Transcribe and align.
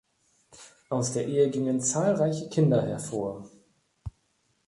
Aus 0.89 1.13
der 1.13 1.27
Ehe 1.27 1.51
gingen 1.51 1.79
zahlreiche 1.79 2.49
Kinder 2.49 2.81
hervor. 2.81 3.47